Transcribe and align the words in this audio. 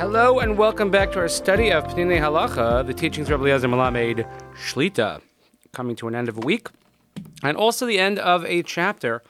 Hello 0.00 0.38
and 0.38 0.56
welcome 0.56 0.90
back 0.90 1.12
to 1.12 1.18
our 1.18 1.28
study 1.28 1.70
of 1.70 1.84
Peninei 1.84 2.18
Halacha, 2.18 2.86
the 2.86 2.94
teachings 2.94 3.28
of 3.28 3.38
Rabbi 3.38 3.50
Eliezer 3.50 3.68
Melamed 3.68 4.26
Shlita, 4.54 5.20
coming 5.74 5.94
to 5.96 6.08
an 6.08 6.14
end 6.14 6.30
of 6.30 6.38
a 6.38 6.40
week, 6.40 6.68
and 7.42 7.54
also 7.54 7.84
the 7.84 7.98
end 7.98 8.18
of 8.18 8.42
a 8.46 8.62
chapter 8.62 9.22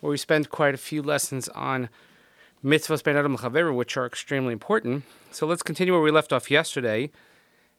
where 0.00 0.10
we 0.10 0.16
spend 0.16 0.48
quite 0.48 0.72
a 0.72 0.78
few 0.78 1.02
lessons 1.02 1.50
on 1.50 1.90
mitzvahs 2.64 3.04
bein 3.04 3.14
adam 3.14 3.36
lechaveiro, 3.36 3.76
which 3.76 3.94
are 3.98 4.06
extremely 4.06 4.54
important. 4.54 5.04
So 5.32 5.46
let's 5.46 5.62
continue 5.62 5.92
where 5.92 6.00
we 6.00 6.10
left 6.10 6.32
off 6.32 6.50
yesterday, 6.50 7.10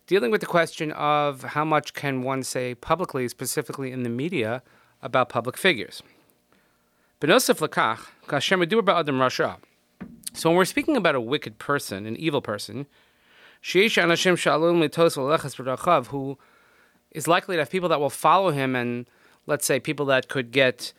dealing 0.05 0.29
with 0.29 0.41
the 0.41 0.47
question 0.47 0.91
of 0.91 1.41
how 1.41 1.65
much 1.65 1.95
can 1.95 2.21
one 2.21 2.43
say 2.43 2.75
publicly, 2.75 3.29
specifically 3.29 3.91
in 3.91 4.03
the 4.03 4.09
media, 4.09 4.61
about 5.01 5.29
public 5.29 5.57
figures. 5.57 6.03
Benosef 7.19 7.67
lakach, 7.67 8.09
kasher 8.27 8.63
medur 8.63 8.83
ba'adam 8.83 9.17
rasha. 9.17 9.57
So 10.33 10.49
when 10.49 10.55
we're 10.57 10.65
speaking 10.65 10.95
about 10.95 11.15
a 11.15 11.21
wicked 11.21 11.57
person, 11.59 12.05
an 12.05 12.15
evil 12.15 12.41
person, 12.41 12.87
who 13.73 13.79
is 17.11 17.27
likely 17.27 17.55
to 17.55 17.61
have 17.61 17.69
people 17.69 17.89
that 17.89 17.99
will 17.99 18.09
follow 18.09 18.51
him 18.51 18.75
and 18.75 19.09
let's 19.45 19.65
say 19.65 19.79
people 19.79 20.05
that 20.05 20.29
could 20.29 20.51
get 20.51 20.93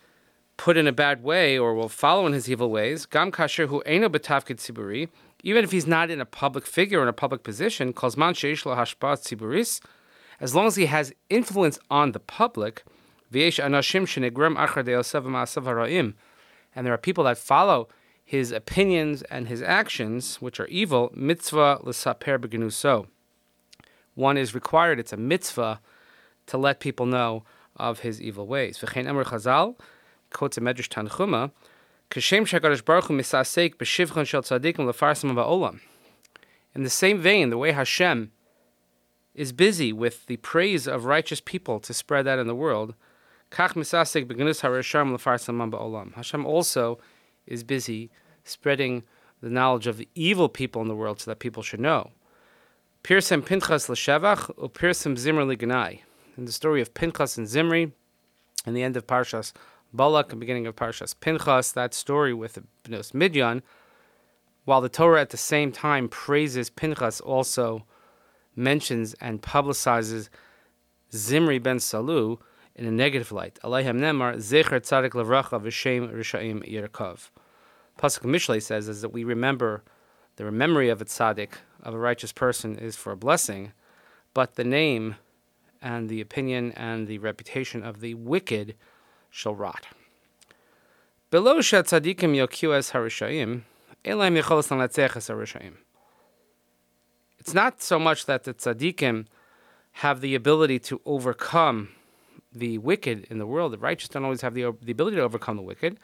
put 0.58 0.77
in 0.77 0.86
a 0.86 0.92
bad 0.92 1.22
way 1.22 1.58
or 1.58 1.75
will 1.75 1.88
follow 1.88 2.27
in 2.27 2.34
his 2.34 2.50
evil 2.50 2.70
ways, 2.70 3.06
gam 3.06 3.33
kasher 3.33 3.69
hu 3.69 3.80
eno 3.80 4.08
betavkid 4.08 4.56
tziburi, 4.56 5.08
even 5.42 5.64
if 5.64 5.72
he's 5.72 5.86
not 5.86 6.10
in 6.10 6.20
a 6.20 6.27
public 6.27 6.66
figure 6.66 7.00
or 7.00 7.03
in 7.03 7.08
a 7.08 7.12
public 7.12 7.42
position, 7.42 7.92
kozman 7.92 8.33
sheish 8.33 8.66
lo 8.66 8.75
tziburis, 8.77 9.80
as 10.41 10.55
long 10.55 10.66
as 10.66 10.77
he 10.77 10.86
has 10.86 11.12
influence 11.30 11.78
on 11.91 12.12
the 12.12 12.20
public, 12.20 12.84
v'yesh 13.33 13.64
anashim 13.64 14.05
achar 14.05 14.84
de'osav 14.84 15.64
ha'ra'im, 15.64 16.14
and 16.77 16.86
there 16.86 16.92
are 16.92 16.98
people 16.98 17.25
that 17.25 17.38
follow 17.38 17.88
his 18.33 18.50
opinions 18.50 19.20
and 19.25 19.47
his 19.47 19.61
actions, 19.61 20.36
which 20.36 20.58
are 20.58 20.66
evil, 20.69 21.12
mitzvah 21.14 21.80
l'saper 21.83 22.38
begenuso. 22.38 23.06
One 24.14 24.38
is 24.38 24.55
required, 24.55 24.98
it's 24.98 25.12
a 25.12 25.19
mitzvah 25.19 25.83
to 26.47 26.56
let 26.56 26.80
people 26.80 27.05
know 27.05 27.44
of 27.77 27.98
his 27.98 28.22
evil 28.22 28.47
ways. 28.47 28.78
V'chein 28.78 29.05
Emor 29.05 29.25
Chazal, 29.25 29.78
quotes 30.33 30.56
a 30.56 30.62
Medrash 30.62 30.88
Tanchuma, 30.88 31.50
Kashem 32.10 32.47
shakadosh 32.48 32.83
baruch 32.83 33.05
hu 33.08 33.19
b'shivchon 33.19 34.27
shel 34.27 34.41
tzadikim 34.41 34.91
ba'olam. 34.91 35.80
In 36.75 36.84
the 36.84 36.88
same 36.88 37.19
vein, 37.19 37.50
the 37.50 37.58
way 37.58 37.72
Hashem 37.72 38.33
is 39.34 39.53
busy 39.53 39.92
with 39.92 40.25
the 40.25 40.38
praise 40.38 40.88
of 40.88 41.05
righteous 41.05 41.42
people 41.42 41.80
to 41.80 41.92
spread 41.92 42.25
that 42.25 42.38
in 42.38 42.47
the 42.47 42.55
world. 42.55 42.94
Hashem 43.50 43.84
also 46.47 46.98
is 47.47 47.64
busy 47.64 48.10
spreading 48.44 49.02
the 49.40 49.50
knowledge 49.50 49.86
of 49.86 49.96
the 49.96 50.08
evil 50.14 50.48
people 50.48 50.80
in 50.82 50.88
the 50.88 50.94
world 50.94 51.20
so 51.20 51.30
that 51.30 51.38
people 51.38 51.62
should 51.62 51.80
know. 51.80 52.10
Pirsem 53.04 53.44
Pinchas 53.44 53.88
l'shevach 53.88 54.50
or 54.56 55.16
Zimri 55.16 55.44
l'ganai. 55.44 56.00
In 56.36 56.44
the 56.44 56.52
story 56.52 56.80
of 56.80 56.94
Pinchas 56.94 57.36
and 57.36 57.48
Zimri, 57.48 57.92
in 58.64 58.74
the 58.74 58.82
end 58.82 58.96
of 58.96 59.06
Parshas 59.06 59.52
Balak, 59.92 60.30
and 60.30 60.40
beginning 60.40 60.66
of 60.66 60.76
Parshas 60.76 61.14
Pinchas, 61.18 61.72
that 61.72 61.92
story 61.92 62.32
with 62.32 62.58
Bnos 62.84 63.12
Midyan, 63.12 63.62
while 64.64 64.81
the 64.81 64.88
Torah 64.88 65.20
at 65.20 65.31
the 65.31 65.36
same 65.36 65.72
time 65.72 66.08
praises 66.08 66.70
Pinchas, 66.70 67.20
also 67.20 67.84
mentions 68.54 69.14
and 69.14 69.42
publicizes 69.42 70.28
Zimri 71.12 71.58
ben 71.58 71.78
Salu 71.78 72.38
in 72.76 72.86
a 72.86 72.91
negative 72.91 73.32
light. 73.32 73.58
Alayhem 73.64 73.98
Nemar, 73.98 74.36
Zecher 74.36 74.81
Tzadik 74.81 75.10
Levracha 75.10 75.60
V'Shem 75.60 76.12
Rishaim 76.12 76.62
Yerkov. 76.70 77.31
Pasuk 77.98 78.22
Mishlei 78.22 78.60
says 78.60 78.88
is 78.88 79.03
that 79.03 79.10
we 79.10 79.25
remember 79.25 79.82
the 80.36 80.50
memory 80.50 80.88
of 80.88 81.00
a 81.00 81.04
tzaddik, 81.04 81.50
of 81.82 81.94
a 81.94 81.98
righteous 81.98 82.32
person, 82.32 82.76
is 82.76 82.97
for 82.97 83.12
a 83.12 83.16
blessing, 83.16 83.72
but 84.34 84.54
the 84.54 84.64
name 84.64 85.16
and 85.80 86.08
the 86.08 86.20
opinion 86.20 86.72
and 86.72 87.06
the 87.06 87.19
reputation 87.19 87.82
of 87.82 88.00
the 88.00 88.14
wicked 88.14 88.75
shall 89.31 89.54
rot. 89.54 89.86
Below 91.31 91.58
tzaddikim 91.58 92.34
yokiu 92.36 92.70
harishayim, 92.70 93.62
elaim 94.04 94.41
yecholas 94.41 94.69
harishayim. 94.69 95.75
It's 97.38 97.54
not 97.54 97.82
so 97.82 97.98
much 97.98 98.26
that 98.26 98.44
the 98.44 98.54
tzaddikim 98.54 99.26
have 99.97 100.20
the 100.20 100.34
ability 100.34 100.78
to 100.78 101.00
overcome 101.04 101.88
the 102.52 102.78
wicked 102.78 103.26
in 103.31 103.38
the 103.38 103.47
world. 103.47 103.72
The 103.72 103.78
righteous 103.78 104.08
don't 104.08 104.25
always 104.25 104.42
have 104.42 104.54
the, 104.54 104.72
the 104.81 104.92
ability 104.92 105.16
to 105.16 105.22
overcome 105.22 105.56
the 105.56 105.62
wicked. 105.62 105.98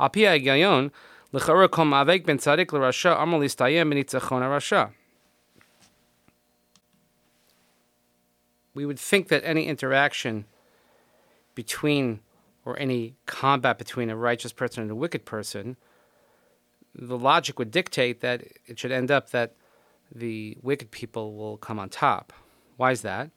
Gayon 0.00 0.90
L'chara 1.32 1.66
kol 1.70 1.86
ma'avek 1.86 2.26
ben 2.26 2.36
tzadik 2.36 2.72
l'rasha 2.72 3.16
harasha. 3.16 4.92
We 8.74 8.84
would 8.84 8.98
think 8.98 9.28
that 9.28 9.42
any 9.44 9.66
interaction 9.66 10.44
between 11.54 12.20
or 12.64 12.78
any 12.78 13.14
combat 13.26 13.78
between 13.78 14.10
a 14.10 14.16
righteous 14.16 14.52
person 14.52 14.82
and 14.82 14.90
a 14.90 14.94
wicked 14.94 15.24
person, 15.24 15.76
the 16.94 17.16
logic 17.18 17.58
would 17.58 17.70
dictate 17.70 18.20
that 18.20 18.44
it 18.66 18.78
should 18.78 18.92
end 18.92 19.10
up 19.10 19.30
that 19.30 19.54
the 20.14 20.58
wicked 20.62 20.90
people 20.90 21.34
will 21.34 21.56
come 21.56 21.78
on 21.78 21.88
top. 21.88 22.32
Why 22.76 22.92
is 22.92 23.00
that? 23.02 23.30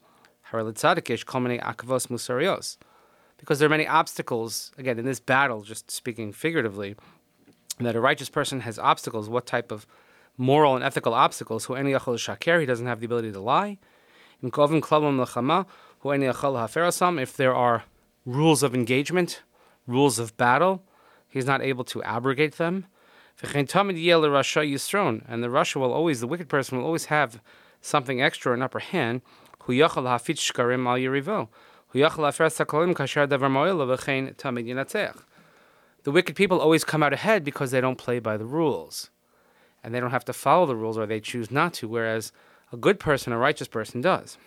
Because 3.38 3.59
there 3.59 3.66
are 3.66 3.69
many 3.69 3.88
obstacles, 3.88 4.72
again, 4.77 5.00
in 5.00 5.06
this 5.06 5.19
battle, 5.19 5.62
just 5.62 5.89
speaking 5.89 6.31
figuratively, 6.31 6.95
that 7.80 7.96
a 7.96 8.00
righteous 8.00 8.30
person 8.30 8.62
has 8.62 8.80
obstacles. 8.80 9.28
What 9.30 9.46
type 9.46 9.72
of 9.72 9.86
moral 10.38 10.75
and 10.75 10.84
ethical 10.84 11.13
obstacles? 11.13 11.66
Who 11.66 11.75
any 11.75 11.94
shaker, 12.18 12.59
he 12.59 12.66
doesn't 12.66 12.88
have 12.88 13.00
the 13.00 13.06
ability 13.06 13.31
to 13.34 13.40
lie. 13.40 13.78
If 14.41 14.52
there 17.38 17.56
are 17.56 17.84
rules 18.25 18.63
of 18.63 18.75
engagement, 18.75 19.44
rules 19.88 20.19
of 20.19 20.38
battle, 20.38 20.84
he's 21.28 21.46
not 21.46 21.62
able 21.62 21.84
to 21.86 22.02
abrogate 22.03 22.58
them. 22.58 22.86
And 23.44 23.68
the 23.68 25.47
rasha 25.47 25.75
will 25.75 25.92
always, 25.92 26.22
the 26.22 26.28
wicked 26.28 26.47
person 26.47 26.78
will 26.78 26.86
always 26.86 27.06
have 27.06 27.42
something 27.81 28.22
extra, 28.22 28.53
an 28.53 28.62
upper 28.62 28.80
hand. 28.80 29.22
The 36.05 36.11
wicked 36.11 36.35
people 36.35 36.61
always 36.61 36.83
come 36.83 37.01
out 37.01 37.13
ahead 37.13 37.43
because 37.43 37.71
they 37.71 37.81
don't 37.81 37.97
play 37.97 38.19
by 38.19 38.38
the 38.38 38.45
rules. 38.45 39.09
And 39.83 39.93
they 39.93 39.99
don't 39.99 40.11
have 40.11 40.25
to 40.25 40.33
follow 40.33 40.67
the 40.67 40.75
rules 40.75 40.99
or 40.99 41.07
they 41.07 41.19
choose 41.19 41.49
not 41.49 41.73
to, 41.75 41.88
whereas 41.88 42.31
a 42.71 42.77
good 42.77 42.99
person, 42.99 43.33
a 43.33 43.39
righteous 43.39 43.67
person, 43.67 44.01
does. 44.01 44.38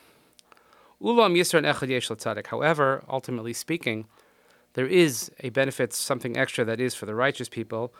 However, 1.00 3.02
ultimately 3.08 3.52
speaking, 3.52 4.06
there 4.74 4.86
is 4.86 5.32
a 5.40 5.48
benefit, 5.48 5.92
something 5.92 6.36
extra 6.36 6.64
that 6.64 6.80
is 6.80 6.94
for 6.94 7.06
the 7.06 7.16
righteous 7.16 7.48
people. 7.48 7.92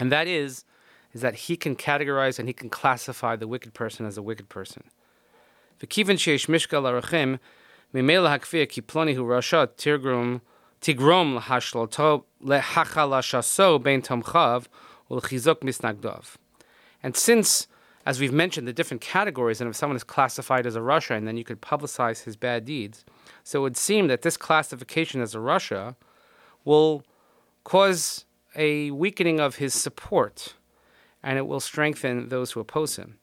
And 0.00 0.10
that 0.10 0.26
is, 0.26 0.64
is 1.12 1.20
that 1.20 1.34
he 1.34 1.56
can 1.56 1.76
categorize 1.76 2.38
and 2.38 2.48
he 2.48 2.54
can 2.54 2.70
classify 2.70 3.36
the 3.36 3.46
wicked 3.46 3.74
person 3.74 4.06
as 4.06 4.16
a 4.16 4.22
wicked 4.22 4.48
person. 4.48 4.84
Mimela 7.94 8.38
hakfia 8.38 8.66
ki 8.66 8.80
ploni 8.80 9.14
hu 9.14 9.22
rasha 9.22 9.66
tirgrum 9.66 10.40
tigrom 10.80 11.38
lahashloto 11.38 12.24
lehachalashaso 12.42 13.82
ben 13.82 14.00
tamchav 14.00 14.66
ulchizok 15.10 15.56
misnagdov. 15.56 16.36
And 17.02 17.14
since, 17.14 17.66
as 18.06 18.18
we've 18.18 18.32
mentioned, 18.32 18.66
the 18.66 18.72
different 18.72 19.02
categories, 19.02 19.60
and 19.60 19.68
if 19.68 19.76
someone 19.76 19.96
is 19.96 20.04
classified 20.04 20.66
as 20.66 20.74
a 20.74 20.80
rasha, 20.80 21.16
and 21.16 21.28
then 21.28 21.36
you 21.36 21.44
could 21.44 21.60
publicize 21.60 22.24
his 22.24 22.34
bad 22.34 22.64
deeds, 22.64 23.04
so 23.44 23.60
it 23.60 23.62
would 23.62 23.76
seem 23.76 24.06
that 24.06 24.22
this 24.22 24.38
classification 24.38 25.20
as 25.20 25.34
a 25.34 25.38
rasha 25.38 25.94
will 26.64 27.04
cause 27.64 28.24
a 28.56 28.90
weakening 28.92 29.38
of 29.38 29.56
his 29.56 29.74
support, 29.74 30.54
and 31.22 31.36
it 31.36 31.46
will 31.46 31.60
strengthen 31.60 32.30
those 32.30 32.52
who 32.52 32.60
oppose 32.60 32.96
him. 32.96 33.18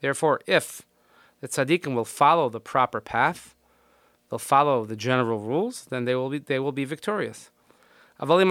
Therefore, 0.00 0.40
if 0.46 0.82
the 1.40 1.48
tzaddikim 1.48 1.94
will 1.94 2.04
follow 2.04 2.48
the 2.48 2.60
proper 2.60 3.00
path, 3.00 3.56
they'll 4.30 4.38
follow 4.38 4.84
the 4.84 4.94
general 4.96 5.40
rules, 5.40 5.86
then 5.86 6.04
they 6.04 6.14
will 6.14 6.30
be, 6.30 6.38
they 6.38 6.60
will 6.60 6.72
be 6.72 6.84
victorious. 6.84 7.50
However, 8.18 8.44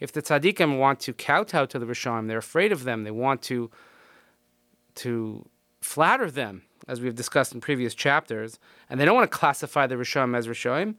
if 0.00 0.12
the 0.12 0.22
tzaddikim 0.22 0.78
want 0.78 1.00
to 1.00 1.12
kowtow 1.12 1.66
to 1.66 1.78
the 1.78 1.84
Rishayim, 1.86 2.28
they're 2.28 2.38
afraid 2.38 2.72
of 2.72 2.84
them, 2.84 3.04
they 3.04 3.10
want 3.10 3.42
to, 3.42 3.70
to 4.94 5.46
flatter 5.82 6.30
them, 6.30 6.62
as 6.88 7.02
we've 7.02 7.14
discussed 7.14 7.52
in 7.52 7.60
previous 7.60 7.94
chapters, 7.94 8.58
and 8.88 8.98
they 8.98 9.04
don't 9.04 9.14
want 9.14 9.30
to 9.30 9.38
classify 9.38 9.86
the 9.86 9.96
Rishayim 9.96 10.34
as 10.34 10.48
Rishayim, 10.48 10.94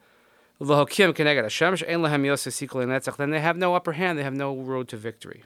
then 0.58 0.86
they 3.30 3.40
have 3.40 3.56
no 3.56 3.74
upper 3.74 3.92
hand, 3.92 4.18
they 4.18 4.22
have 4.22 4.34
no 4.34 4.56
road 4.56 4.88
to 4.88 4.96
victory. 4.96 5.44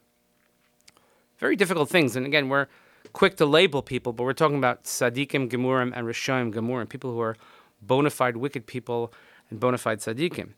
Very 1.39 1.57
difficult 1.57 1.89
things. 1.89 2.17
And 2.17 2.27
again, 2.27 2.49
we're 2.49 2.67
quick 3.13 3.37
to 3.37 3.47
label 3.47 3.83
people, 3.83 4.13
but 4.13 4.25
we're 4.25 4.33
talking 4.33 4.59
about 4.59 4.85
tzaddikim 4.85 5.51
gemurim 5.51 5.93
and 5.95 6.07
rishonim 6.07 6.53
gemurim, 6.53 6.89
people 6.89 7.13
who 7.13 7.21
are 7.21 7.37
bona 7.83 8.11
fide 8.11 8.37
wicked 8.37 8.67
people 8.67 9.13
and 9.49 9.59
bona 9.59 9.79
fide 9.79 9.99
tzaddikim. 9.99 10.51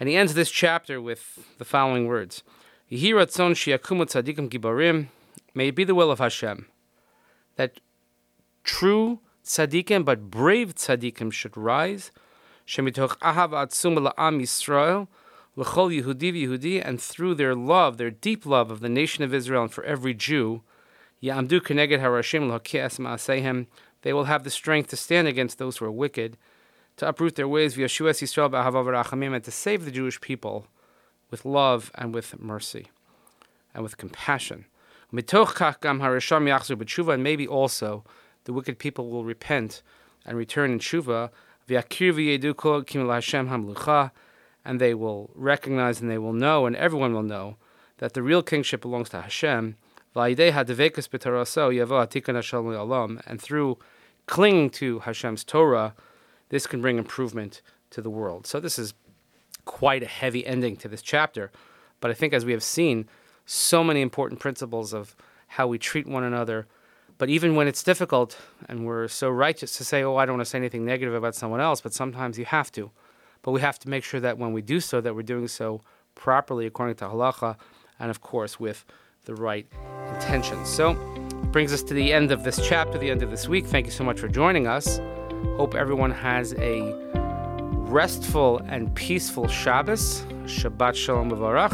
And 0.00 0.08
he 0.08 0.16
ends 0.16 0.34
this 0.34 0.50
chapter 0.50 1.00
with 1.00 1.54
the 1.58 1.64
following 1.64 2.06
words. 2.06 2.42
May 2.90 2.98
it 5.68 5.74
be 5.74 5.84
the 5.84 5.94
will 5.94 6.10
of 6.10 6.18
Hashem 6.18 6.66
that 7.56 7.80
true 8.64 9.20
tzaddikim, 9.44 10.04
but 10.04 10.30
brave 10.30 10.74
tzaddikim 10.74 11.32
should 11.32 11.56
rise. 11.56 12.10
Shemitoch 12.66 13.18
ahav 13.18 13.50
atzum 13.50 13.98
la'am 13.98 14.40
Yisrael, 14.40 15.06
l'chol 15.54 16.02
Yehudi 16.02 16.32
v'Yehudi, 16.32 16.82
and 16.84 17.00
through 17.00 17.34
their 17.34 17.54
love, 17.54 17.98
their 17.98 18.10
deep 18.10 18.46
love 18.46 18.70
of 18.70 18.80
the 18.80 18.88
nation 18.88 19.22
of 19.22 19.34
Israel 19.34 19.62
and 19.62 19.72
for 19.72 19.84
every 19.84 20.14
Jew, 20.14 20.62
ya'amdu 21.22 21.60
keneged 21.60 22.00
harashim 22.00 22.48
l'hakias 22.48 22.98
ma'asehem, 22.98 23.66
they 24.02 24.12
will 24.12 24.24
have 24.24 24.44
the 24.44 24.50
strength 24.50 24.88
to 24.90 24.96
stand 24.96 25.28
against 25.28 25.58
those 25.58 25.76
who 25.76 25.84
are 25.84 25.92
wicked, 25.92 26.36
to 26.96 27.06
uproot 27.06 27.34
their 27.34 27.48
ways 27.48 27.76
v'yashuas 27.76 28.22
Yisrael 28.22 28.50
ba'ahavav 28.50 29.04
rachamim, 29.04 29.34
and 29.34 29.44
to 29.44 29.50
save 29.50 29.84
the 29.84 29.90
Jewish 29.90 30.20
people 30.20 30.66
with 31.30 31.44
love 31.44 31.90
and 31.96 32.14
with 32.14 32.40
mercy 32.40 32.86
and 33.74 33.82
with 33.82 33.98
compassion. 33.98 34.64
Mitoch 35.12 35.54
kach 35.54 35.80
gam 35.80 36.00
harasham 36.00 36.48
yachzu 36.48 36.76
b'tshuva, 36.76 37.14
and 37.14 37.22
maybe 37.22 37.46
also 37.46 38.04
the 38.44 38.52
wicked 38.52 38.78
people 38.78 39.10
will 39.10 39.24
repent 39.24 39.82
and 40.24 40.38
return 40.38 40.72
in 40.72 40.78
tshuva, 40.78 41.30
and 44.64 44.80
they 44.80 44.94
will 44.94 45.30
recognize 45.34 46.00
and 46.00 46.10
they 46.10 46.18
will 46.18 46.32
know, 46.32 46.66
and 46.66 46.74
everyone 46.76 47.12
will 47.12 47.22
know, 47.22 47.56
that 47.98 48.14
the 48.14 48.22
real 48.22 48.42
kingship 48.42 48.80
belongs 48.80 49.10
to 49.10 49.20
Hashem. 49.20 49.76
And 50.16 50.36
through 53.40 53.78
clinging 54.26 54.70
to 54.70 54.98
Hashem's 55.00 55.44
Torah, 55.44 55.94
this 56.48 56.66
can 56.66 56.80
bring 56.80 56.98
improvement 56.98 57.62
to 57.90 58.00
the 58.00 58.10
world. 58.10 58.46
So 58.46 58.60
this 58.60 58.78
is 58.78 58.94
quite 59.64 60.02
a 60.02 60.06
heavy 60.06 60.46
ending 60.46 60.76
to 60.76 60.88
this 60.88 61.02
chapter. 61.02 61.50
But 62.00 62.10
I 62.10 62.14
think 62.14 62.32
as 62.32 62.44
we 62.44 62.52
have 62.52 62.62
seen, 62.62 63.08
so 63.46 63.84
many 63.84 64.00
important 64.00 64.40
principles 64.40 64.92
of 64.92 65.16
how 65.48 65.66
we 65.66 65.78
treat 65.78 66.06
one 66.06 66.24
another, 66.24 66.66
but 67.18 67.28
even 67.28 67.54
when 67.54 67.68
it's 67.68 67.82
difficult 67.82 68.36
and 68.68 68.86
we're 68.86 69.08
so 69.08 69.28
righteous 69.30 69.76
to 69.76 69.84
say, 69.84 70.02
oh, 70.02 70.16
I 70.16 70.26
don't 70.26 70.36
want 70.36 70.46
to 70.46 70.50
say 70.50 70.58
anything 70.58 70.84
negative 70.84 71.14
about 71.14 71.34
someone 71.34 71.60
else, 71.60 71.80
but 71.80 71.94
sometimes 71.94 72.38
you 72.38 72.44
have 72.44 72.72
to. 72.72 72.90
But 73.42 73.52
we 73.52 73.60
have 73.60 73.78
to 73.80 73.88
make 73.88 74.04
sure 74.04 74.20
that 74.20 74.38
when 74.38 74.52
we 74.52 74.62
do 74.62 74.80
so, 74.80 75.00
that 75.00 75.14
we're 75.14 75.22
doing 75.22 75.48
so 75.48 75.82
properly 76.14 76.66
according 76.66 76.96
to 76.96 77.04
halacha 77.06 77.56
and, 78.00 78.10
of 78.10 78.20
course, 78.20 78.58
with 78.58 78.84
the 79.26 79.34
right 79.34 79.66
intentions. 80.14 80.68
So, 80.68 80.94
brings 81.52 81.72
us 81.72 81.82
to 81.84 81.94
the 81.94 82.12
end 82.12 82.32
of 82.32 82.42
this 82.42 82.58
chapter, 82.66 82.98
the 82.98 83.10
end 83.10 83.22
of 83.22 83.30
this 83.30 83.48
week. 83.48 83.66
Thank 83.66 83.86
you 83.86 83.92
so 83.92 84.02
much 84.02 84.18
for 84.18 84.28
joining 84.28 84.66
us. 84.66 84.98
Hope 85.56 85.74
everyone 85.74 86.10
has 86.10 86.52
a 86.54 86.92
restful 87.94 88.58
and 88.66 88.92
peaceful 88.94 89.46
Shabbos. 89.46 90.24
Shabbat 90.46 90.94
Shalom 90.94 91.30
Bavarach. 91.30 91.72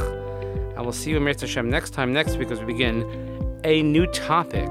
And 0.77 0.83
we'll 0.83 0.93
see 0.93 1.11
you 1.11 1.17
in 1.17 1.27
Hashem 1.27 1.69
next 1.69 1.91
time, 1.91 2.13
next 2.13 2.37
week, 2.37 2.51
as 2.51 2.61
we 2.61 2.67
begin 2.67 3.61
a 3.65 3.83
new 3.83 4.07
topic 4.07 4.69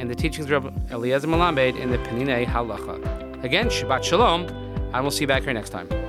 and 0.00 0.08
the 0.08 0.14
teachings 0.14 0.50
of 0.50 0.64
Eliezer 0.90 1.28
Melamed 1.28 1.78
in 1.78 1.90
the 1.90 1.98
Peninei 1.98 2.46
Halacha. 2.46 3.44
Again, 3.44 3.68
Shabbat 3.68 4.02
Shalom, 4.02 4.46
and 4.94 5.02
we'll 5.02 5.10
see 5.10 5.24
you 5.24 5.26
back 5.26 5.42
here 5.42 5.52
next 5.52 5.70
time. 5.70 5.99